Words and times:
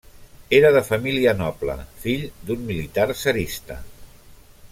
Era 0.59 0.71
de 0.75 0.81
família 0.87 1.33
noble, 1.43 1.75
fill 2.07 2.25
d'un 2.49 2.67
militar 2.71 3.07
tsarista. 3.15 3.79